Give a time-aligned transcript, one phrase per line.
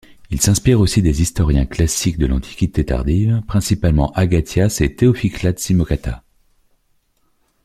[0.31, 6.23] Il s'inspire aussi des historiens classiques de l'Antiquité tardive, principalement Agathias et Théophylacte Simocatta.